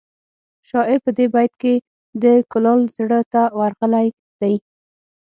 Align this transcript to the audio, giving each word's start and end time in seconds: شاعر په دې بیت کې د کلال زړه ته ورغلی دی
شاعر 0.69 0.97
په 1.05 1.11
دې 1.17 1.25
بیت 1.33 1.53
کې 1.61 1.73
د 2.23 2.25
کلال 2.51 2.79
زړه 2.97 3.19
ته 3.33 3.41
ورغلی 3.59 4.07
دی 4.41 4.55